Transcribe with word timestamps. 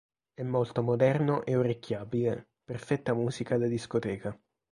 È 0.33 0.41
molto 0.41 0.81
moderno 0.81 1.45
e 1.45 1.55
orecchiabile; 1.55 2.53
perfetta 2.63 3.13
musica 3.13 3.59
da 3.59 3.67
discoteca. 3.67 4.35